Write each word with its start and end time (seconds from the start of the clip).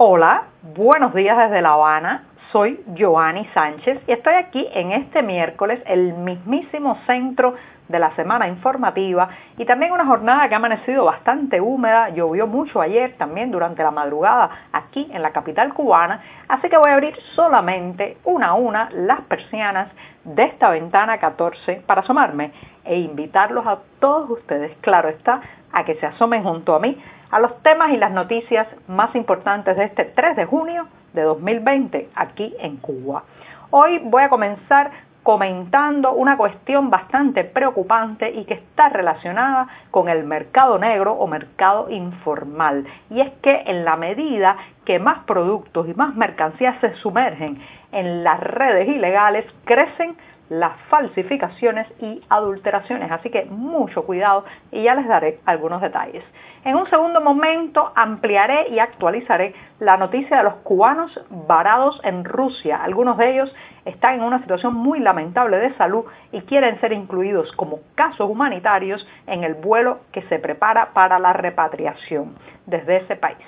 Hola, 0.00 0.44
buenos 0.76 1.12
días 1.12 1.36
desde 1.36 1.60
La 1.60 1.72
Habana. 1.72 2.22
Soy 2.52 2.84
Joanny 2.96 3.44
Sánchez 3.52 4.00
y 4.06 4.12
estoy 4.12 4.34
aquí 4.34 4.64
en 4.72 4.92
este 4.92 5.24
miércoles, 5.24 5.82
el 5.86 6.14
mismísimo 6.14 6.96
centro 7.04 7.56
de 7.88 7.98
la 7.98 8.14
semana 8.14 8.46
informativa 8.46 9.28
y 9.56 9.64
también 9.64 9.90
una 9.90 10.06
jornada 10.06 10.48
que 10.48 10.54
ha 10.54 10.58
amanecido 10.58 11.04
bastante 11.04 11.60
húmeda, 11.60 12.10
llovió 12.10 12.46
mucho 12.46 12.80
ayer 12.80 13.16
también 13.18 13.50
durante 13.50 13.82
la 13.82 13.90
madrugada 13.90 14.68
aquí 14.72 15.10
en 15.12 15.20
la 15.20 15.32
capital 15.32 15.74
cubana, 15.74 16.22
así 16.46 16.68
que 16.68 16.76
voy 16.76 16.90
a 16.90 16.94
abrir 16.94 17.16
solamente 17.34 18.18
una 18.22 18.50
a 18.50 18.54
una 18.54 18.90
las 18.92 19.22
persianas 19.22 19.88
de 20.22 20.44
esta 20.44 20.70
ventana 20.70 21.18
14 21.18 21.82
para 21.84 22.02
asomarme 22.02 22.52
e 22.84 23.00
invitarlos 23.00 23.66
a 23.66 23.78
todos 23.98 24.30
ustedes, 24.30 24.76
claro 24.80 25.08
está, 25.08 25.40
a 25.72 25.84
que 25.84 25.96
se 25.96 26.06
asomen 26.06 26.44
junto 26.44 26.76
a 26.76 26.78
mí 26.78 26.96
a 27.30 27.40
los 27.40 27.62
temas 27.62 27.90
y 27.92 27.96
las 27.96 28.12
noticias 28.12 28.66
más 28.86 29.14
importantes 29.14 29.76
de 29.76 29.84
este 29.84 30.04
3 30.04 30.36
de 30.36 30.44
junio 30.46 30.86
de 31.12 31.22
2020 31.22 32.08
aquí 32.14 32.54
en 32.58 32.76
Cuba. 32.76 33.24
Hoy 33.70 33.98
voy 33.98 34.22
a 34.22 34.28
comenzar 34.28 34.90
comentando 35.22 36.12
una 36.12 36.38
cuestión 36.38 36.88
bastante 36.88 37.44
preocupante 37.44 38.30
y 38.30 38.46
que 38.46 38.54
está 38.54 38.88
relacionada 38.88 39.68
con 39.90 40.08
el 40.08 40.24
mercado 40.24 40.78
negro 40.78 41.12
o 41.12 41.26
mercado 41.26 41.90
informal. 41.90 42.86
Y 43.10 43.20
es 43.20 43.30
que 43.42 43.64
en 43.66 43.84
la 43.84 43.96
medida 43.96 44.56
que 44.86 44.98
más 44.98 45.18
productos 45.24 45.86
y 45.86 45.92
más 45.92 46.14
mercancías 46.14 46.80
se 46.80 46.94
sumergen 46.94 47.60
en 47.92 48.24
las 48.24 48.40
redes 48.40 48.88
ilegales, 48.88 49.44
crecen 49.66 50.16
las 50.48 50.72
falsificaciones 50.88 51.86
y 52.00 52.22
adulteraciones. 52.28 53.10
Así 53.10 53.30
que 53.30 53.44
mucho 53.46 54.04
cuidado 54.04 54.44
y 54.70 54.82
ya 54.82 54.94
les 54.94 55.06
daré 55.06 55.40
algunos 55.44 55.80
detalles. 55.80 56.24
En 56.64 56.74
un 56.74 56.88
segundo 56.90 57.20
momento 57.20 57.92
ampliaré 57.94 58.68
y 58.70 58.78
actualizaré 58.78 59.54
la 59.78 59.96
noticia 59.96 60.38
de 60.38 60.42
los 60.42 60.54
cubanos 60.56 61.18
varados 61.46 62.00
en 62.04 62.24
Rusia. 62.24 62.82
Algunos 62.82 63.16
de 63.16 63.30
ellos 63.30 63.54
están 63.84 64.14
en 64.14 64.22
una 64.22 64.40
situación 64.40 64.74
muy 64.74 64.98
lamentable 64.98 65.58
de 65.58 65.74
salud 65.74 66.04
y 66.32 66.42
quieren 66.42 66.80
ser 66.80 66.92
incluidos 66.92 67.52
como 67.52 67.78
casos 67.94 68.28
humanitarios 68.28 69.06
en 69.26 69.44
el 69.44 69.54
vuelo 69.54 70.00
que 70.12 70.22
se 70.22 70.38
prepara 70.38 70.92
para 70.92 71.18
la 71.18 71.32
repatriación 71.32 72.34
desde 72.66 72.98
ese 72.98 73.16
país. 73.16 73.38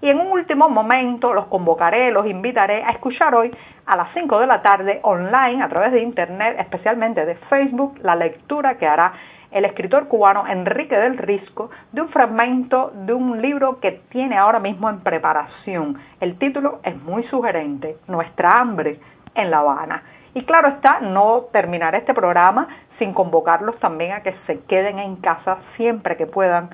Y 0.00 0.10
en 0.10 0.20
un 0.20 0.30
último 0.30 0.68
momento 0.68 1.32
los 1.32 1.46
convocaré, 1.46 2.10
los 2.10 2.26
invitaré 2.26 2.82
a 2.84 2.90
escuchar 2.90 3.34
hoy 3.34 3.50
a 3.86 3.96
las 3.96 4.08
5 4.14 4.38
de 4.40 4.46
la 4.46 4.62
tarde 4.62 5.00
online 5.02 5.62
a 5.62 5.68
través 5.68 5.92
de 5.92 6.02
internet, 6.02 6.56
especialmente 6.58 7.24
de 7.24 7.34
Facebook, 7.48 7.98
la 8.02 8.14
lectura 8.14 8.76
que 8.76 8.86
hará 8.86 9.12
el 9.50 9.64
escritor 9.64 10.08
cubano 10.08 10.46
Enrique 10.46 10.96
del 10.96 11.16
Risco 11.16 11.70
de 11.92 12.02
un 12.02 12.08
fragmento 12.08 12.92
de 12.94 13.14
un 13.14 13.40
libro 13.40 13.80
que 13.80 14.02
tiene 14.10 14.36
ahora 14.36 14.58
mismo 14.58 14.90
en 14.90 15.00
preparación. 15.00 15.98
El 16.20 16.36
título 16.36 16.80
es 16.82 16.96
muy 17.02 17.22
sugerente, 17.24 17.96
Nuestra 18.06 18.60
hambre 18.60 19.00
en 19.34 19.50
La 19.50 19.60
Habana. 19.60 20.02
Y 20.34 20.42
claro 20.42 20.68
está, 20.68 21.00
no 21.00 21.46
terminaré 21.52 21.98
este 21.98 22.12
programa 22.12 22.68
sin 22.98 23.14
convocarlos 23.14 23.78
también 23.78 24.12
a 24.12 24.22
que 24.22 24.34
se 24.46 24.60
queden 24.64 24.98
en 24.98 25.16
casa 25.16 25.58
siempre 25.76 26.16
que 26.16 26.26
puedan 26.26 26.70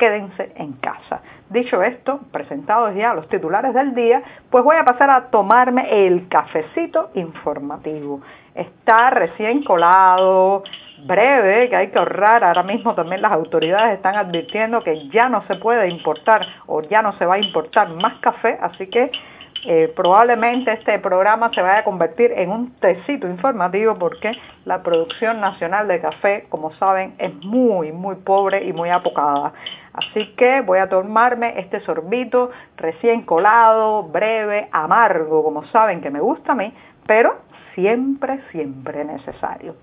quédense 0.00 0.50
en 0.56 0.72
casa. 0.72 1.20
Dicho 1.50 1.82
esto, 1.82 2.20
presentados 2.32 2.94
ya 2.96 3.14
los 3.14 3.28
titulares 3.28 3.74
del 3.74 3.94
día, 3.94 4.22
pues 4.50 4.64
voy 4.64 4.76
a 4.76 4.84
pasar 4.84 5.10
a 5.10 5.30
tomarme 5.30 6.06
el 6.06 6.26
cafecito 6.28 7.10
informativo. 7.14 8.20
Está 8.54 9.10
recién 9.10 9.62
colado, 9.62 10.64
breve, 11.04 11.68
que 11.68 11.76
hay 11.76 11.88
que 11.88 11.98
ahorrar. 11.98 12.42
Ahora 12.42 12.62
mismo 12.62 12.94
también 12.94 13.20
las 13.20 13.32
autoridades 13.32 13.94
están 13.94 14.16
advirtiendo 14.16 14.82
que 14.82 15.08
ya 15.08 15.28
no 15.28 15.46
se 15.46 15.56
puede 15.56 15.88
importar 15.88 16.46
o 16.66 16.80
ya 16.82 17.02
no 17.02 17.12
se 17.18 17.26
va 17.26 17.34
a 17.34 17.38
importar 17.38 17.90
más 17.90 18.14
café, 18.20 18.58
así 18.62 18.86
que 18.86 19.10
eh, 19.66 19.92
probablemente 19.94 20.72
este 20.72 20.98
programa 21.00 21.50
se 21.52 21.60
vaya 21.60 21.80
a 21.80 21.84
convertir 21.84 22.32
en 22.32 22.50
un 22.50 22.70
tecito 22.76 23.28
informativo 23.28 23.94
porque 23.96 24.32
la 24.64 24.82
producción 24.82 25.38
nacional 25.40 25.86
de 25.86 26.00
café, 26.00 26.46
como 26.48 26.72
saben, 26.76 27.14
es 27.18 27.34
muy, 27.44 27.92
muy 27.92 28.14
pobre 28.16 28.64
y 28.64 28.72
muy 28.72 28.88
apocada. 28.88 29.52
Así 29.92 30.34
que 30.36 30.60
voy 30.60 30.78
a 30.78 30.88
tomarme 30.88 31.58
este 31.58 31.80
sorbito 31.80 32.50
recién 32.76 33.22
colado, 33.22 34.04
breve, 34.04 34.68
amargo, 34.72 35.42
como 35.42 35.64
saben 35.66 36.00
que 36.00 36.10
me 36.10 36.20
gusta 36.20 36.52
a 36.52 36.54
mí, 36.54 36.72
pero 37.06 37.36
siempre, 37.74 38.40
siempre 38.52 39.04
necesario. 39.04 39.74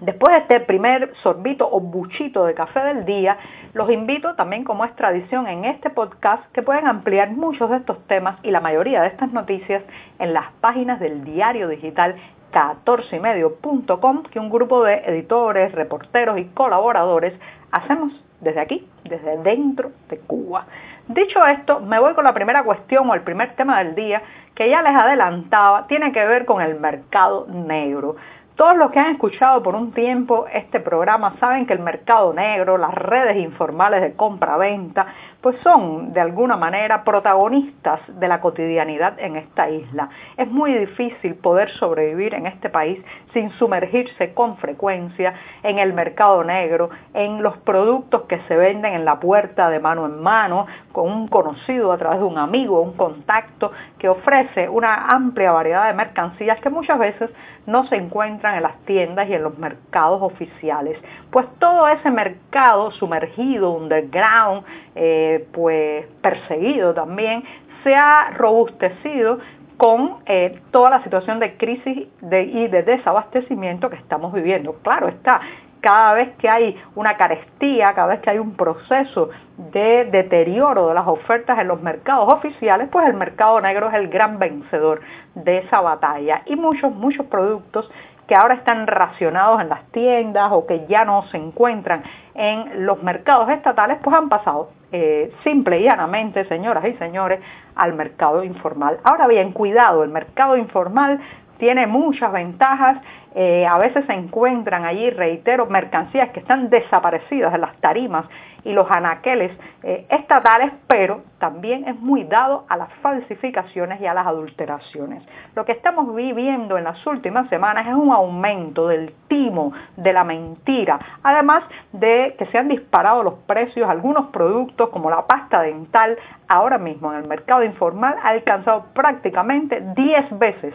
Después 0.00 0.32
de 0.32 0.38
este 0.42 0.60
primer 0.60 1.12
sorbito 1.22 1.68
o 1.68 1.80
buchito 1.80 2.44
de 2.44 2.54
café 2.54 2.80
del 2.80 3.04
día, 3.04 3.36
los 3.74 3.90
invito 3.90 4.36
también 4.36 4.62
como 4.62 4.84
es 4.84 4.94
tradición 4.94 5.48
en 5.48 5.64
este 5.64 5.90
podcast 5.90 6.44
que 6.52 6.62
pueden 6.62 6.86
ampliar 6.86 7.32
muchos 7.32 7.68
de 7.70 7.78
estos 7.78 8.06
temas 8.06 8.38
y 8.44 8.52
la 8.52 8.60
mayoría 8.60 9.02
de 9.02 9.08
estas 9.08 9.32
noticias 9.32 9.82
en 10.20 10.34
las 10.34 10.52
páginas 10.60 11.00
del 11.00 11.24
diario 11.24 11.66
digital 11.66 12.14
14ymedio.com 12.58 14.22
que 14.24 14.40
un 14.40 14.50
grupo 14.50 14.82
de 14.82 14.96
editores, 15.06 15.72
reporteros 15.72 16.38
y 16.38 16.46
colaboradores 16.46 17.34
hacemos 17.70 18.12
desde 18.40 18.60
aquí, 18.60 18.86
desde 19.04 19.38
dentro 19.38 19.92
de 20.08 20.18
Cuba. 20.18 20.66
Dicho 21.06 21.44
esto, 21.46 21.80
me 21.80 21.98
voy 21.98 22.14
con 22.14 22.24
la 22.24 22.34
primera 22.34 22.64
cuestión 22.64 23.08
o 23.08 23.14
el 23.14 23.22
primer 23.22 23.54
tema 23.54 23.78
del 23.78 23.94
día 23.94 24.22
que 24.54 24.68
ya 24.68 24.82
les 24.82 24.94
adelantaba, 24.94 25.86
tiene 25.86 26.12
que 26.12 26.24
ver 26.26 26.44
con 26.44 26.60
el 26.60 26.80
mercado 26.80 27.46
negro. 27.48 28.16
Todos 28.58 28.76
los 28.76 28.90
que 28.90 28.98
han 28.98 29.12
escuchado 29.12 29.62
por 29.62 29.76
un 29.76 29.92
tiempo 29.92 30.46
este 30.52 30.80
programa 30.80 31.36
saben 31.38 31.64
que 31.64 31.74
el 31.74 31.78
mercado 31.78 32.34
negro, 32.34 32.76
las 32.76 32.92
redes 32.92 33.36
informales 33.36 34.02
de 34.02 34.16
compra-venta, 34.16 35.06
pues 35.40 35.56
son 35.60 36.12
de 36.12 36.20
alguna 36.20 36.56
manera 36.56 37.04
protagonistas 37.04 38.00
de 38.18 38.26
la 38.26 38.40
cotidianidad 38.40 39.16
en 39.20 39.36
esta 39.36 39.70
isla. 39.70 40.08
Es 40.36 40.50
muy 40.50 40.74
difícil 40.74 41.36
poder 41.36 41.70
sobrevivir 41.70 42.34
en 42.34 42.48
este 42.48 42.68
país 42.68 43.00
sin 43.32 43.50
sumergirse 43.50 44.34
con 44.34 44.56
frecuencia 44.56 45.34
en 45.62 45.78
el 45.78 45.92
mercado 45.92 46.42
negro, 46.42 46.90
en 47.14 47.40
los 47.44 47.56
productos 47.58 48.22
que 48.22 48.40
se 48.48 48.56
venden 48.56 48.92
en 48.92 49.04
la 49.04 49.20
puerta 49.20 49.70
de 49.70 49.78
mano 49.78 50.06
en 50.06 50.20
mano, 50.20 50.66
con 50.90 51.08
un 51.08 51.28
conocido 51.28 51.92
a 51.92 51.98
través 51.98 52.18
de 52.18 52.24
un 52.24 52.38
amigo, 52.38 52.80
un 52.80 52.96
contacto 52.96 53.70
que 54.00 54.08
ofrece 54.08 54.68
una 54.68 55.06
amplia 55.14 55.52
variedad 55.52 55.86
de 55.86 55.94
mercancías 55.94 56.58
que 56.58 56.70
muchas 56.70 56.98
veces 56.98 57.30
no 57.66 57.86
se 57.86 57.96
encuentran 57.96 58.47
en 58.56 58.62
las 58.62 58.78
tiendas 58.84 59.28
y 59.28 59.34
en 59.34 59.42
los 59.42 59.58
mercados 59.58 60.20
oficiales. 60.22 60.98
Pues 61.30 61.46
todo 61.58 61.88
ese 61.88 62.10
mercado 62.10 62.90
sumergido, 62.92 63.72
underground, 63.72 64.64
eh, 64.94 65.46
pues 65.52 66.06
perseguido 66.22 66.94
también, 66.94 67.44
se 67.84 67.94
ha 67.94 68.30
robustecido 68.36 69.38
con 69.76 70.16
eh, 70.26 70.60
toda 70.72 70.90
la 70.90 71.02
situación 71.04 71.38
de 71.38 71.56
crisis 71.56 72.08
y 72.20 72.68
de 72.68 72.82
desabastecimiento 72.82 73.88
que 73.88 73.96
estamos 73.96 74.32
viviendo. 74.32 74.74
Claro 74.82 75.06
está, 75.06 75.40
cada 75.80 76.14
vez 76.14 76.30
que 76.38 76.48
hay 76.48 76.76
una 76.94 77.16
carestía, 77.16 77.94
cada 77.94 78.08
vez 78.08 78.20
que 78.20 78.30
hay 78.30 78.38
un 78.38 78.54
proceso 78.54 79.30
de 79.56 80.06
deterioro 80.06 80.88
de 80.88 80.94
las 80.94 81.06
ofertas 81.06 81.58
en 81.58 81.68
los 81.68 81.80
mercados 81.80 82.28
oficiales, 82.28 82.88
pues 82.90 83.06
el 83.06 83.14
mercado 83.14 83.60
negro 83.60 83.88
es 83.88 83.94
el 83.94 84.08
gran 84.08 84.38
vencedor 84.38 85.00
de 85.34 85.58
esa 85.58 85.80
batalla. 85.80 86.42
Y 86.46 86.56
muchos, 86.56 86.92
muchos 86.92 87.26
productos 87.26 87.90
que 88.28 88.34
ahora 88.34 88.54
están 88.54 88.86
racionados 88.86 89.60
en 89.60 89.70
las 89.70 89.84
tiendas 89.90 90.52
o 90.52 90.66
que 90.66 90.86
ya 90.86 91.04
no 91.04 91.22
se 91.24 91.38
encuentran 91.38 92.04
en 92.34 92.86
los 92.86 93.02
mercados 93.02 93.48
estatales, 93.48 93.98
pues 94.02 94.14
han 94.14 94.28
pasado 94.28 94.70
eh, 94.92 95.32
simple 95.42 95.80
y 95.80 95.84
llanamente, 95.84 96.44
señoras 96.44 96.84
y 96.84 96.92
señores, 96.94 97.40
al 97.74 97.94
mercado 97.94 98.44
informal. 98.44 98.98
Ahora 99.02 99.26
bien, 99.26 99.52
cuidado, 99.52 100.04
el 100.04 100.10
mercado 100.10 100.56
informal 100.56 101.18
tiene 101.58 101.86
muchas 101.86 102.32
ventajas 102.32 102.98
eh, 103.34 103.66
a 103.66 103.78
veces 103.78 104.04
se 104.06 104.14
encuentran 104.14 104.84
allí, 104.84 105.10
reitero, 105.10 105.66
mercancías 105.66 106.30
que 106.30 106.40
están 106.40 106.70
desaparecidas 106.70 107.52
de 107.52 107.58
las 107.58 107.76
tarimas 107.76 108.24
y 108.64 108.72
los 108.72 108.90
anaqueles 108.90 109.52
eh, 109.82 110.06
estatales, 110.10 110.72
pero 110.88 111.22
también 111.38 111.86
es 111.86 111.94
muy 112.00 112.24
dado 112.24 112.64
a 112.68 112.76
las 112.76 112.92
falsificaciones 112.94 114.00
y 114.00 114.06
a 114.06 114.14
las 114.14 114.26
adulteraciones. 114.26 115.22
Lo 115.54 115.64
que 115.64 115.72
estamos 115.72 116.14
viviendo 116.16 116.78
en 116.78 116.84
las 116.84 117.06
últimas 117.06 117.48
semanas 117.48 117.86
es 117.86 117.94
un 117.94 118.10
aumento 118.12 118.88
del 118.88 119.14
timo, 119.28 119.72
de 119.96 120.12
la 120.12 120.24
mentira, 120.24 120.98
además 121.22 121.62
de 121.92 122.34
que 122.38 122.46
se 122.46 122.58
han 122.58 122.68
disparado 122.68 123.22
los 123.22 123.34
precios, 123.46 123.88
algunos 123.88 124.30
productos 124.30 124.88
como 124.88 125.10
la 125.10 125.26
pasta 125.26 125.62
dental, 125.62 126.18
ahora 126.48 126.78
mismo 126.78 127.12
en 127.12 127.20
el 127.20 127.28
mercado 127.28 127.62
informal 127.62 128.16
ha 128.22 128.30
alcanzado 128.30 128.86
prácticamente 128.94 129.80
10 129.94 130.38
veces 130.38 130.74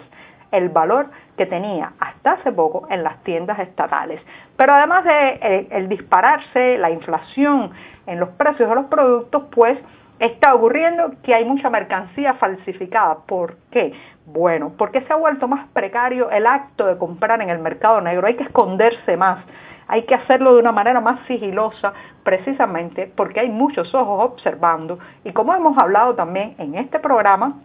el 0.53 0.69
valor 0.69 1.07
que 1.35 1.45
tenía 1.45 1.91
hasta 1.99 2.33
hace 2.33 2.51
poco 2.51 2.87
en 2.89 3.03
las 3.03 3.21
tiendas 3.23 3.59
estatales. 3.59 4.21
Pero 4.55 4.73
además 4.73 5.03
de 5.03 5.39
eh, 5.41 5.67
el 5.71 5.89
dispararse, 5.89 6.77
la 6.77 6.91
inflación 6.91 7.71
en 8.05 8.19
los 8.19 8.29
precios 8.29 8.69
de 8.69 8.75
los 8.75 8.85
productos, 8.85 9.43
pues 9.51 9.77
está 10.19 10.53
ocurriendo 10.53 11.11
que 11.23 11.33
hay 11.33 11.43
mucha 11.43 11.69
mercancía 11.69 12.35
falsificada. 12.35 13.17
¿Por 13.25 13.57
qué? 13.71 13.93
Bueno, 14.25 14.71
porque 14.77 15.01
se 15.01 15.11
ha 15.11 15.17
vuelto 15.17 15.47
más 15.47 15.67
precario 15.73 16.29
el 16.29 16.45
acto 16.45 16.85
de 16.85 16.97
comprar 16.97 17.41
en 17.41 17.49
el 17.49 17.59
mercado 17.59 17.99
negro, 17.99 18.27
hay 18.27 18.35
que 18.35 18.43
esconderse 18.43 19.17
más 19.17 19.39
hay 19.87 20.03
que 20.03 20.15
hacerlo 20.15 20.53
de 20.53 20.59
una 20.59 20.71
manera 20.71 21.01
más 21.01 21.19
sigilosa 21.27 21.93
precisamente 22.23 23.11
porque 23.15 23.41
hay 23.41 23.49
muchos 23.49 23.93
ojos 23.93 24.31
observando 24.31 24.99
y 25.23 25.33
como 25.33 25.53
hemos 25.53 25.77
hablado 25.77 26.15
también 26.15 26.55
en 26.57 26.75
este 26.75 26.99
programa, 26.99 27.59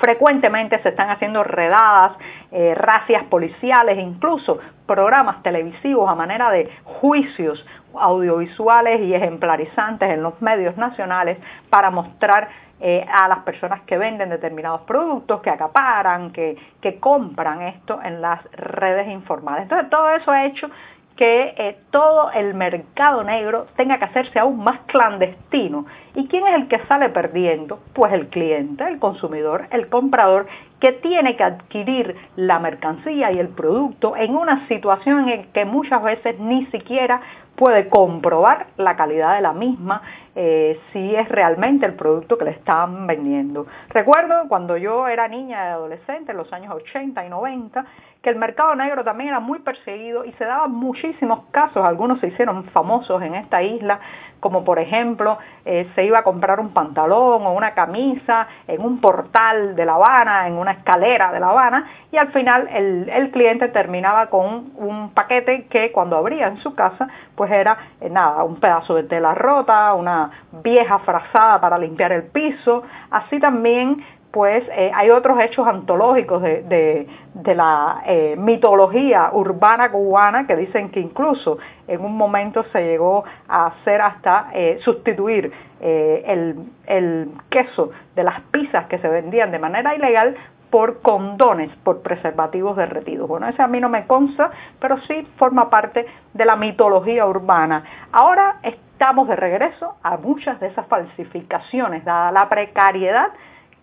frecuentemente 0.00 0.80
se 0.82 0.90
están 0.90 1.10
haciendo 1.10 1.44
redadas, 1.44 2.12
eh, 2.52 2.74
racias 2.74 3.24
policiales, 3.24 3.98
incluso 3.98 4.58
programas 4.86 5.42
televisivos 5.42 6.08
a 6.08 6.14
manera 6.14 6.50
de 6.50 6.70
juicios 6.84 7.64
audiovisuales 7.98 9.00
y 9.00 9.14
ejemplarizantes 9.14 10.10
en 10.10 10.22
los 10.22 10.40
medios 10.42 10.76
nacionales 10.76 11.38
para 11.70 11.90
mostrar 11.90 12.48
eh, 12.80 13.06
a 13.10 13.28
las 13.28 13.38
personas 13.40 13.82
que 13.82 13.96
venden 13.96 14.30
determinados 14.30 14.82
productos, 14.82 15.40
que 15.42 15.50
acaparan, 15.50 16.32
que, 16.32 16.56
que 16.80 16.98
compran 16.98 17.62
esto 17.62 18.00
en 18.02 18.20
las 18.20 18.42
redes 18.52 19.08
informales. 19.08 19.62
Entonces 19.62 19.88
todo 19.90 20.10
eso 20.10 20.30
ha 20.30 20.44
hecho 20.44 20.68
que 21.16 21.54
eh, 21.56 21.78
todo 21.90 22.32
el 22.32 22.54
mercado 22.54 23.22
negro 23.22 23.66
tenga 23.76 23.98
que 23.98 24.04
hacerse 24.04 24.38
aún 24.38 24.62
más 24.64 24.80
clandestino. 24.86 25.86
¿Y 26.14 26.26
quién 26.26 26.46
es 26.46 26.54
el 26.54 26.68
que 26.68 26.80
sale 26.86 27.08
perdiendo? 27.08 27.80
Pues 27.92 28.12
el 28.12 28.28
cliente, 28.28 28.84
el 28.86 28.98
consumidor, 28.98 29.66
el 29.70 29.88
comprador, 29.88 30.46
que 30.80 30.92
tiene 30.92 31.36
que 31.36 31.44
adquirir 31.44 32.16
la 32.36 32.58
mercancía 32.58 33.30
y 33.32 33.38
el 33.38 33.48
producto 33.48 34.16
en 34.16 34.36
una 34.36 34.66
situación 34.68 35.28
en 35.28 35.44
que 35.52 35.64
muchas 35.64 36.02
veces 36.02 36.38
ni 36.40 36.66
siquiera 36.66 37.20
puede 37.56 37.88
comprobar 37.88 38.66
la 38.76 38.96
calidad 38.96 39.36
de 39.36 39.42
la 39.42 39.52
misma, 39.52 40.02
eh, 40.34 40.80
si 40.92 41.14
es 41.14 41.28
realmente 41.28 41.86
el 41.86 41.94
producto 41.94 42.36
que 42.36 42.44
le 42.44 42.50
están 42.50 43.06
vendiendo. 43.06 43.66
Recuerdo 43.90 44.48
cuando 44.48 44.76
yo 44.76 45.06
era 45.06 45.28
niña 45.28 45.68
y 45.68 45.70
adolescente, 45.72 46.32
en 46.32 46.38
los 46.38 46.52
años 46.52 46.74
80 46.74 47.24
y 47.24 47.28
90, 47.28 47.84
que 48.24 48.30
el 48.30 48.36
mercado 48.36 48.74
negro 48.74 49.04
también 49.04 49.28
era 49.28 49.38
muy 49.38 49.58
perseguido 49.60 50.24
y 50.24 50.32
se 50.32 50.44
daban 50.44 50.72
muchísimos 50.72 51.44
casos, 51.50 51.84
algunos 51.84 52.20
se 52.20 52.28
hicieron 52.28 52.64
famosos 52.64 53.22
en 53.22 53.34
esta 53.34 53.62
isla, 53.62 54.00
como 54.40 54.64
por 54.64 54.78
ejemplo 54.78 55.38
eh, 55.64 55.88
se 55.94 56.04
iba 56.04 56.18
a 56.18 56.22
comprar 56.22 56.58
un 56.58 56.70
pantalón 56.70 57.46
o 57.46 57.52
una 57.52 57.72
camisa 57.74 58.48
en 58.66 58.82
un 58.82 59.00
portal 59.00 59.76
de 59.76 59.84
La 59.84 59.94
Habana, 59.94 60.48
en 60.48 60.54
una 60.54 60.72
escalera 60.72 61.32
de 61.32 61.40
La 61.40 61.50
Habana, 61.50 61.90
y 62.10 62.16
al 62.16 62.32
final 62.32 62.68
el, 62.72 63.08
el 63.10 63.30
cliente 63.30 63.68
terminaba 63.68 64.26
con 64.26 64.72
un 64.76 65.10
paquete 65.14 65.66
que 65.66 65.92
cuando 65.92 66.16
abría 66.16 66.48
en 66.48 66.56
su 66.58 66.74
casa, 66.74 67.08
pues 67.36 67.50
era 67.60 67.76
eh, 68.00 68.10
nada, 68.10 68.44
un 68.44 68.56
pedazo 68.56 68.94
de 68.94 69.04
tela 69.04 69.34
rota, 69.34 69.94
una 69.94 70.30
vieja 70.62 70.98
frazada 71.00 71.60
para 71.60 71.78
limpiar 71.78 72.12
el 72.12 72.24
piso, 72.24 72.82
así 73.10 73.38
también 73.40 74.04
pues 74.30 74.64
eh, 74.76 74.90
hay 74.92 75.10
otros 75.10 75.38
hechos 75.40 75.64
antológicos 75.64 76.42
de, 76.42 77.06
la 77.54 78.02
eh, 78.04 78.34
mitología 78.36 79.30
urbana 79.32 79.92
cubana 79.92 80.44
que 80.44 80.56
dicen 80.56 80.90
que 80.90 80.98
incluso 80.98 81.58
en 81.86 82.04
un 82.04 82.16
momento 82.16 82.64
se 82.72 82.82
llegó 82.82 83.24
a 83.46 83.66
hacer 83.66 84.00
hasta 84.00 84.48
sustituir 84.80 85.52
el, 85.80 86.56
el 86.86 87.28
queso 87.48 87.90
de 88.16 88.24
las 88.24 88.40
pizzas 88.50 88.86
que 88.86 88.98
se 88.98 89.06
vendían 89.06 89.52
de 89.52 89.60
manera 89.60 89.94
ilegal 89.94 90.34
por 90.74 91.02
condones, 91.02 91.70
por 91.84 92.02
preservativos 92.02 92.76
derretidos. 92.76 93.28
Bueno, 93.28 93.46
ese 93.46 93.62
a 93.62 93.68
mí 93.68 93.78
no 93.78 93.88
me 93.88 94.08
consta, 94.08 94.50
pero 94.80 94.98
sí 95.02 95.24
forma 95.36 95.70
parte 95.70 96.04
de 96.32 96.44
la 96.44 96.56
mitología 96.56 97.26
urbana. 97.26 97.84
Ahora 98.10 98.56
estamos 98.64 99.28
de 99.28 99.36
regreso 99.36 99.94
a 100.02 100.16
muchas 100.16 100.58
de 100.58 100.66
esas 100.66 100.84
falsificaciones, 100.88 102.04
dada 102.04 102.32
la 102.32 102.48
precariedad 102.48 103.28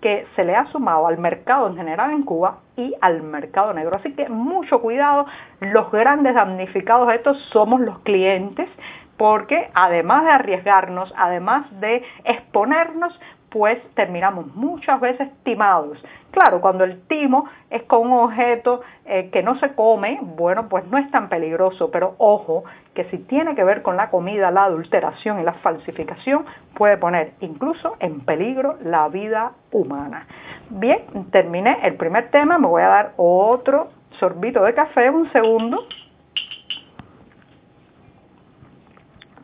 que 0.02 0.28
se 0.36 0.44
le 0.44 0.54
ha 0.54 0.66
sumado 0.66 1.08
al 1.08 1.18
mercado 1.18 1.68
en 1.68 1.78
general 1.78 2.12
en 2.12 2.24
Cuba 2.24 2.58
y 2.76 2.94
al 3.00 3.24
mercado 3.24 3.72
negro. 3.72 3.96
Así 3.96 4.14
que 4.14 4.28
mucho 4.28 4.82
cuidado, 4.82 5.28
los 5.62 5.90
grandes 5.94 6.36
damnificados 6.36 7.08
de 7.08 7.16
estos 7.16 7.38
somos 7.54 7.80
los 7.80 8.00
clientes, 8.00 8.68
porque 9.16 9.70
además 9.76 10.26
de 10.26 10.32
arriesgarnos, 10.32 11.14
además 11.16 11.68
de 11.80 12.04
exponernos, 12.26 13.18
pues 13.52 13.80
terminamos 13.96 14.48
muchas 14.56 15.00
veces 15.02 15.30
timados. 15.44 16.02
Claro, 16.32 16.62
cuando 16.62 16.86
el 16.86 17.02
timo 17.08 17.46
es 17.70 17.84
con 17.84 18.10
un 18.10 18.14
objeto 18.14 18.82
eh, 19.06 19.30
que 19.30 19.44
no 19.44 19.60
se 19.60 19.76
come, 19.76 20.20
bueno, 20.22 20.70
pues 20.70 20.86
no 20.88 20.98
es 20.98 21.12
tan 21.12 21.28
peligroso, 21.28 21.92
pero 21.92 22.16
ojo, 22.18 22.64
que 22.96 23.04
si 23.06 23.18
tiene 23.18 23.54
que 23.54 23.66
ver 23.66 23.82
con 23.82 23.98
la 23.98 24.10
comida, 24.10 24.52
la 24.52 24.64
adulteración 24.64 25.42
y 25.42 25.44
la 25.44 25.54
falsificación, 25.56 26.46
puede 26.76 26.98
poner 26.98 27.34
incluso 27.42 27.98
en 28.00 28.22
peligro 28.22 28.78
la 28.84 29.10
vida 29.10 29.52
humana. 29.74 30.28
Bien, 30.70 31.00
terminé 31.32 31.80
el 31.84 31.96
primer 31.96 32.32
tema, 32.32 32.58
me 32.58 32.68
voy 32.68 32.84
a 32.84 32.88
dar 32.88 33.14
otro 33.18 33.90
sorbito 34.18 34.64
de 34.64 34.74
café, 34.74 35.10
un 35.10 35.30
segundo, 35.34 35.86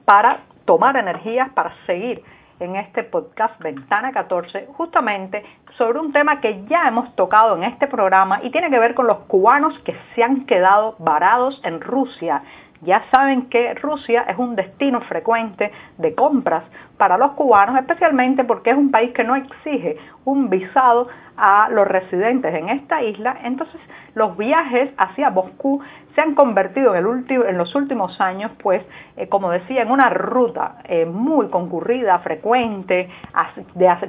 para 0.05 0.39
tomar 0.63 0.95
energías, 0.95 1.49
para 1.49 1.73
seguir 1.85 2.23
en 2.59 2.75
este 2.75 3.03
podcast 3.03 3.59
Ventana 3.61 4.11
14 4.11 4.67
justamente 4.73 5.43
sobre 5.77 5.99
un 5.99 6.11
tema 6.11 6.41
que 6.41 6.65
ya 6.65 6.87
hemos 6.87 7.15
tocado 7.15 7.55
en 7.55 7.63
este 7.63 7.87
programa 7.87 8.39
y 8.43 8.49
tiene 8.49 8.69
que 8.69 8.79
ver 8.79 8.95
con 8.95 9.07
los 9.07 9.19
cubanos 9.27 9.77
que 9.79 9.95
se 10.15 10.23
han 10.23 10.45
quedado 10.45 10.95
varados 10.99 11.59
en 11.63 11.81
Rusia. 11.81 12.41
Ya 12.81 13.03
saben 13.11 13.49
que 13.49 13.73
Rusia 13.75 14.23
es 14.29 14.37
un 14.37 14.55
destino 14.55 15.01
frecuente 15.01 15.71
de 15.97 16.13
compras 16.13 16.63
para 16.97 17.17
los 17.17 17.31
cubanos, 17.33 17.77
especialmente 17.77 18.43
porque 18.43 18.71
es 18.71 18.77
un 18.77 18.91
país 18.91 19.11
que 19.13 19.23
no 19.23 19.35
exige 19.35 19.97
un 20.25 20.49
visado 20.49 21.07
a 21.37 21.69
los 21.69 21.87
residentes 21.87 22.53
en 22.53 22.69
esta 22.69 23.01
isla. 23.03 23.37
Entonces, 23.43 23.79
los 24.15 24.35
viajes 24.37 24.91
hacia 24.97 25.29
Moscú 25.29 25.81
se 26.15 26.21
han 26.21 26.33
convertido 26.33 26.95
en, 26.95 27.57
los 27.57 27.75
últimos 27.75 28.19
años, 28.19 28.51
pues, 28.63 28.83
eh, 29.17 29.27
como 29.29 29.51
decía, 29.51 29.83
en 29.83 29.91
una 29.91 30.09
ruta 30.09 30.77
eh, 30.85 31.05
muy 31.05 31.49
concurrida, 31.49 32.17
frecuente, 32.19 33.07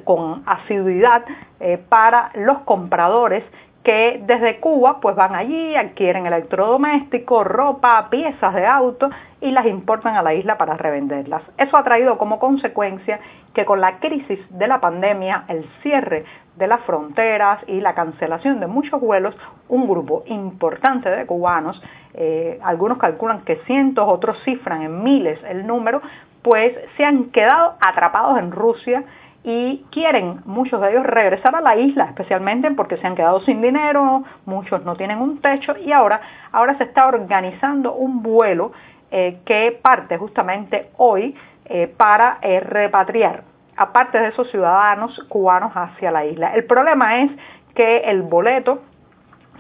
con 0.05 0.43
asiduidad 0.47 1.25
eh, 1.61 1.79
para 1.89 2.31
los 2.35 2.61
compradores 2.61 3.45
que 3.89 4.21
desde 4.23 4.61
Cuba 4.61 5.01
pues 5.01 5.17
van 5.17 5.35
allí, 5.35 5.75
adquieren 5.75 6.27
electrodomésticos, 6.27 7.47
ropa, 7.47 8.09
piezas 8.11 8.55
de 8.55 8.67
auto 8.67 9.09
y 9.41 9.51
las 9.51 9.65
importan 9.65 10.15
a 10.15 10.23
la 10.23 10.35
isla 10.35 10.59
para 10.59 10.77
revenderlas. 10.77 11.41
Eso 11.57 11.75
ha 11.75 11.85
traído 11.85 12.19
como 12.19 12.39
consecuencia 12.39 13.19
que 13.55 13.65
con 13.65 13.81
la 13.81 13.99
crisis 13.99 14.41
de 14.51 14.69
la 14.69 14.79
pandemia, 14.79 15.45
el 15.49 15.65
cierre 15.83 16.27
de 16.57 16.67
las 16.67 16.83
fronteras 16.83 17.61
y 17.67 17.81
la 17.81 17.95
cancelación 17.95 18.61
de 18.61 18.67
muchos 18.67 19.01
vuelos, 19.01 19.35
un 19.71 19.89
grupo 19.89 20.23
importante 20.27 21.09
de 21.09 21.25
cubanos, 21.25 21.83
eh, 22.13 22.59
algunos 22.63 22.99
calculan 22.99 23.41
que 23.41 23.57
cientos, 23.65 24.05
otros 24.07 24.37
cifran 24.45 24.83
en 24.83 25.03
miles 25.03 25.41
el 25.49 25.67
número, 25.67 26.03
pues 26.43 26.77
se 26.99 27.07
han 27.07 27.31
quedado 27.31 27.77
atrapados 27.81 28.39
en 28.39 28.51
Rusia 28.51 29.05
y 29.45 29.85
quieren 29.91 30.41
muchos 30.45 30.81
de 30.81 30.91
ellos 30.91 31.05
regresar 31.05 31.55
a 31.55 31.61
la 31.61 31.77
isla, 31.77 32.07
especialmente 32.07 32.71
porque 32.73 32.97
se 32.97 33.07
han 33.07 33.15
quedado 33.15 33.41
sin 33.41 33.63
dinero, 33.63 34.25
muchos 34.47 34.85
no 34.85 34.97
tienen 34.97 35.21
un 35.21 35.41
techo 35.41 35.77
y 35.77 35.93
ahora, 35.93 36.21
ahora 36.53 36.77
se 36.77 36.85
está 36.85 37.07
organizando 37.07 37.95
un 37.95 38.23
vuelo 38.23 38.73
eh, 39.11 39.39
que 39.45 39.79
parte 39.81 40.19
justamente 40.19 40.91
hoy 40.97 41.35
eh, 41.65 41.87
para 41.97 42.39
repatriar 42.43 43.45
aparte 43.79 44.19
de 44.19 44.29
esos 44.29 44.51
ciudadanos 44.51 45.19
cubanos 45.29 45.73
hacia 45.75 46.11
la 46.11 46.27
isla. 46.27 46.53
El 46.55 46.65
problema 46.65 47.23
es 47.23 47.31
que 47.75 47.99
el 47.99 48.23
boleto 48.23 48.81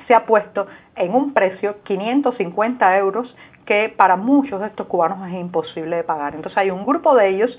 se 0.06 0.14
ha 0.14 0.26
puesto 0.26 0.66
en 0.96 1.14
un 1.14 1.32
precio 1.32 1.76
550 1.84 2.98
euros 2.98 3.34
que 3.64 3.92
para 3.96 4.16
muchos 4.16 4.60
de 4.60 4.66
estos 4.66 4.86
cubanos 4.86 5.26
es 5.28 5.34
imposible 5.34 5.96
de 5.96 6.02
pagar. 6.04 6.34
Entonces 6.34 6.58
hay 6.58 6.70
un 6.70 6.84
grupo 6.84 7.14
de 7.14 7.28
ellos 7.28 7.56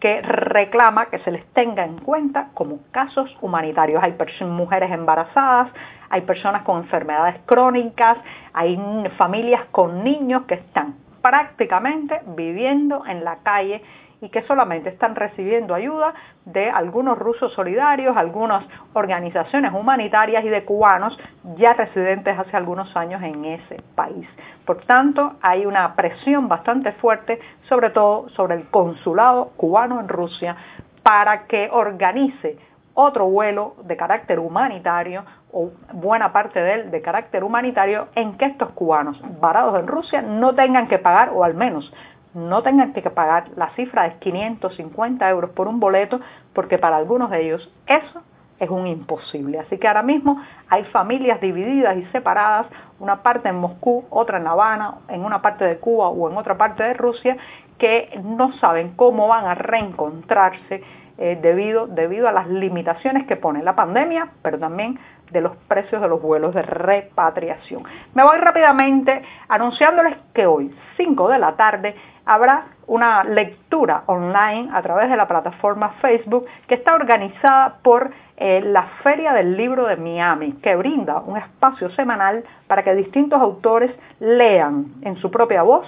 que 0.00 0.22
reclama 0.22 1.06
que 1.06 1.18
se 1.20 1.30
les 1.30 1.46
tenga 1.52 1.84
en 1.84 1.98
cuenta 1.98 2.48
como 2.54 2.78
casos 2.90 3.36
humanitarios. 3.42 4.02
Hay 4.02 4.14
mujeres 4.46 4.90
embarazadas, 4.90 5.68
hay 6.08 6.22
personas 6.22 6.62
con 6.62 6.78
enfermedades 6.78 7.36
crónicas, 7.46 8.18
hay 8.54 8.80
familias 9.18 9.66
con 9.70 10.02
niños 10.02 10.42
que 10.48 10.54
están 10.54 10.96
prácticamente 11.20 12.20
viviendo 12.34 13.04
en 13.06 13.24
la 13.24 13.36
calle 13.42 13.82
y 14.20 14.28
que 14.28 14.42
solamente 14.42 14.90
están 14.90 15.14
recibiendo 15.14 15.74
ayuda 15.74 16.14
de 16.44 16.70
algunos 16.70 17.18
rusos 17.18 17.52
solidarios, 17.54 18.16
algunas 18.16 18.64
organizaciones 18.92 19.72
humanitarias 19.72 20.44
y 20.44 20.48
de 20.48 20.64
cubanos 20.64 21.18
ya 21.56 21.72
residentes 21.72 22.38
hace 22.38 22.56
algunos 22.56 22.94
años 22.96 23.22
en 23.22 23.44
ese 23.44 23.82
país. 23.94 24.28
Por 24.66 24.82
tanto, 24.84 25.34
hay 25.40 25.66
una 25.66 25.94
presión 25.94 26.48
bastante 26.48 26.92
fuerte, 26.92 27.40
sobre 27.68 27.90
todo 27.90 28.28
sobre 28.30 28.56
el 28.56 28.68
consulado 28.68 29.52
cubano 29.56 30.00
en 30.00 30.08
Rusia, 30.08 30.56
para 31.02 31.46
que 31.46 31.68
organice 31.72 32.58
otro 32.94 33.26
vuelo 33.26 33.76
de 33.84 33.96
carácter 33.96 34.38
humanitario 34.38 35.24
o 35.52 35.70
buena 35.94 36.32
parte 36.32 36.60
de 36.60 36.74
él 36.74 36.90
de 36.90 37.00
carácter 37.00 37.42
humanitario 37.44 38.08
en 38.14 38.36
que 38.36 38.46
estos 38.46 38.70
cubanos 38.70 39.20
varados 39.40 39.78
en 39.78 39.86
Rusia 39.86 40.22
no 40.22 40.54
tengan 40.54 40.88
que 40.88 40.98
pagar 40.98 41.30
o 41.34 41.44
al 41.44 41.54
menos 41.54 41.92
no 42.34 42.62
tengan 42.62 42.92
que 42.92 43.02
pagar 43.10 43.50
la 43.56 43.70
cifra 43.70 44.04
de 44.04 44.14
550 44.18 45.28
euros 45.28 45.50
por 45.50 45.68
un 45.68 45.80
boleto, 45.80 46.20
porque 46.52 46.78
para 46.78 46.96
algunos 46.96 47.30
de 47.30 47.44
ellos 47.44 47.72
eso 47.86 48.22
es 48.58 48.68
un 48.68 48.86
imposible. 48.86 49.58
Así 49.58 49.78
que 49.78 49.88
ahora 49.88 50.02
mismo 50.02 50.40
hay 50.68 50.84
familias 50.84 51.40
divididas 51.40 51.96
y 51.96 52.04
separadas, 52.06 52.66
una 52.98 53.22
parte 53.22 53.48
en 53.48 53.56
Moscú, 53.56 54.04
otra 54.10 54.38
en 54.38 54.44
La 54.44 54.50
Habana, 54.50 54.98
en 55.08 55.24
una 55.24 55.40
parte 55.42 55.64
de 55.64 55.78
Cuba 55.78 56.08
o 56.08 56.30
en 56.30 56.36
otra 56.36 56.56
parte 56.56 56.82
de 56.82 56.94
Rusia, 56.94 57.36
que 57.78 58.20
no 58.22 58.52
saben 58.54 58.94
cómo 58.94 59.26
van 59.26 59.46
a 59.46 59.54
reencontrarse 59.54 60.82
eh, 61.22 61.38
debido, 61.40 61.86
debido 61.86 62.28
a 62.28 62.32
las 62.32 62.48
limitaciones 62.48 63.26
que 63.26 63.36
pone 63.36 63.62
la 63.62 63.76
pandemia, 63.76 64.28
pero 64.40 64.58
también 64.58 64.98
de 65.30 65.42
los 65.42 65.54
precios 65.68 66.00
de 66.00 66.08
los 66.08 66.22
vuelos 66.22 66.54
de 66.54 66.62
repatriación. 66.62 67.84
Me 68.14 68.22
voy 68.22 68.38
rápidamente 68.38 69.22
anunciándoles 69.46 70.16
que 70.32 70.46
hoy, 70.46 70.74
5 70.96 71.28
de 71.28 71.38
la 71.38 71.56
tarde, 71.56 71.94
habrá 72.24 72.68
una 72.86 73.22
lectura 73.22 74.04
online 74.06 74.70
a 74.72 74.80
través 74.80 75.10
de 75.10 75.16
la 75.18 75.28
plataforma 75.28 75.90
Facebook 76.00 76.46
que 76.66 76.76
está 76.76 76.94
organizada 76.94 77.76
por 77.82 78.10
eh, 78.38 78.62
la 78.62 78.84
Feria 79.02 79.34
del 79.34 79.58
Libro 79.58 79.86
de 79.86 79.96
Miami, 79.96 80.54
que 80.62 80.74
brinda 80.74 81.20
un 81.20 81.36
espacio 81.36 81.90
semanal 81.90 82.44
para 82.66 82.82
que 82.82 82.94
distintos 82.94 83.42
autores 83.42 83.94
lean 84.20 84.86
en 85.02 85.16
su 85.16 85.30
propia 85.30 85.62
voz 85.62 85.86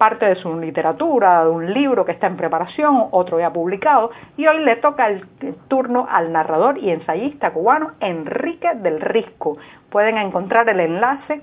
parte 0.00 0.24
de 0.24 0.36
su 0.36 0.58
literatura, 0.58 1.44
de 1.44 1.50
un 1.50 1.74
libro 1.74 2.06
que 2.06 2.12
está 2.12 2.26
en 2.26 2.38
preparación, 2.38 3.08
otro 3.10 3.38
ya 3.38 3.52
publicado, 3.52 4.10
y 4.38 4.46
hoy 4.46 4.64
le 4.64 4.76
toca 4.76 5.06
el 5.08 5.26
turno 5.68 6.06
al 6.10 6.32
narrador 6.32 6.78
y 6.78 6.90
ensayista 6.90 7.50
cubano 7.50 7.92
Enrique 8.00 8.76
del 8.76 8.98
Risco. 9.02 9.58
Pueden 9.90 10.16
encontrar 10.16 10.70
el 10.70 10.80
enlace 10.80 11.42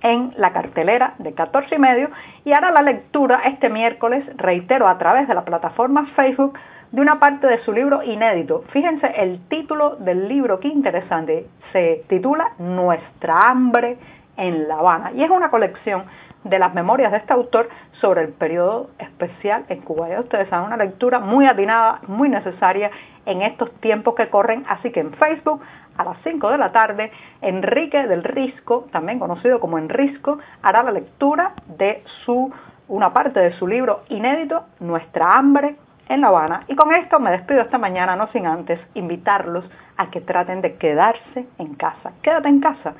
en 0.00 0.32
la 0.36 0.52
cartelera 0.52 1.14
de 1.18 1.32
14 1.32 1.74
y 1.74 1.78
medio 1.78 2.08
y 2.44 2.52
hará 2.52 2.70
la 2.70 2.82
lectura 2.82 3.42
este 3.46 3.68
miércoles, 3.68 4.24
reitero, 4.36 4.86
a 4.86 4.96
través 4.98 5.26
de 5.26 5.34
la 5.34 5.44
plataforma 5.44 6.06
Facebook 6.14 6.56
de 6.92 7.00
una 7.00 7.18
parte 7.18 7.48
de 7.48 7.64
su 7.64 7.72
libro 7.72 8.04
inédito. 8.04 8.62
Fíjense 8.72 9.08
el 9.16 9.40
título 9.48 9.96
del 9.96 10.28
libro, 10.28 10.60
qué 10.60 10.68
interesante, 10.68 11.46
se 11.72 12.04
titula 12.06 12.52
Nuestra 12.58 13.50
hambre 13.50 13.98
en 14.36 14.68
La 14.68 14.76
Habana 14.76 15.12
y 15.12 15.22
es 15.22 15.30
una 15.30 15.50
colección 15.50 16.04
de 16.44 16.58
las 16.58 16.74
memorias 16.74 17.12
de 17.12 17.18
este 17.18 17.32
autor 17.32 17.68
sobre 18.00 18.22
el 18.22 18.32
periodo 18.32 18.90
especial 18.98 19.64
en 19.68 19.80
Cuba. 19.82 20.08
Ya 20.08 20.20
ustedes 20.20 20.48
saben, 20.48 20.66
una 20.66 20.76
lectura 20.76 21.20
muy 21.20 21.46
atinada, 21.46 22.00
muy 22.08 22.28
necesaria 22.28 22.90
en 23.26 23.42
estos 23.42 23.72
tiempos 23.80 24.14
que 24.16 24.28
corren, 24.28 24.64
así 24.68 24.90
que 24.90 25.00
en 25.00 25.12
Facebook 25.12 25.62
a 25.96 26.04
las 26.04 26.16
5 26.24 26.50
de 26.50 26.58
la 26.58 26.72
tarde, 26.72 27.12
Enrique 27.40 28.06
del 28.08 28.24
Risco, 28.24 28.86
también 28.90 29.18
conocido 29.18 29.60
como 29.60 29.78
Enrisco, 29.78 30.38
hará 30.62 30.82
la 30.82 30.90
lectura 30.90 31.52
de 31.66 32.02
su 32.24 32.52
una 32.88 33.12
parte 33.12 33.40
de 33.40 33.52
su 33.52 33.66
libro 33.66 34.02
inédito, 34.08 34.64
Nuestra 34.80 35.36
hambre 35.36 35.76
en 36.08 36.20
La 36.20 36.28
Habana. 36.28 36.64
Y 36.68 36.76
con 36.76 36.92
esto 36.94 37.20
me 37.20 37.30
despido 37.30 37.62
esta 37.62 37.78
mañana, 37.78 38.16
no 38.16 38.28
sin 38.32 38.46
antes 38.46 38.80
invitarlos 38.94 39.64
a 39.96 40.10
que 40.10 40.20
traten 40.20 40.60
de 40.60 40.76
quedarse 40.76 41.46
en 41.58 41.74
casa. 41.74 42.12
Quédate 42.22 42.48
en 42.48 42.60
casa 42.60 42.94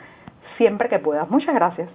siempre 0.57 0.89
que 0.89 0.99
puedas. 0.99 1.29
Muchas 1.31 1.55
gracias. 1.55 1.89